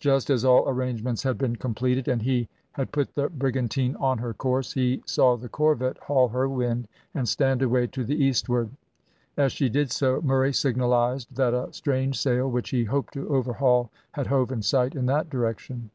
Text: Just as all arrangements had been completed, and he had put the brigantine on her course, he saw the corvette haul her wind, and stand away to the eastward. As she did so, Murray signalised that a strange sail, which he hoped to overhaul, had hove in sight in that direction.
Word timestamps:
Just 0.00 0.30
as 0.30 0.44
all 0.44 0.68
arrangements 0.68 1.22
had 1.22 1.38
been 1.38 1.54
completed, 1.54 2.08
and 2.08 2.22
he 2.22 2.48
had 2.72 2.90
put 2.90 3.14
the 3.14 3.28
brigantine 3.28 3.94
on 4.00 4.18
her 4.18 4.34
course, 4.34 4.72
he 4.72 5.00
saw 5.06 5.36
the 5.36 5.48
corvette 5.48 5.96
haul 5.98 6.26
her 6.30 6.48
wind, 6.48 6.88
and 7.14 7.28
stand 7.28 7.62
away 7.62 7.86
to 7.86 8.02
the 8.04 8.16
eastward. 8.24 8.70
As 9.36 9.52
she 9.52 9.68
did 9.68 9.92
so, 9.92 10.20
Murray 10.22 10.52
signalised 10.52 11.36
that 11.36 11.54
a 11.54 11.72
strange 11.72 12.18
sail, 12.18 12.50
which 12.50 12.70
he 12.70 12.82
hoped 12.82 13.12
to 13.12 13.28
overhaul, 13.28 13.90
had 14.10 14.26
hove 14.26 14.50
in 14.50 14.60
sight 14.62 14.96
in 14.96 15.06
that 15.06 15.30
direction. 15.30 15.90